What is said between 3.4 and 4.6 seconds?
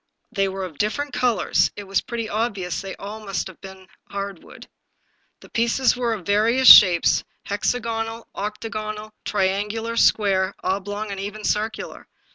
all of them have been hard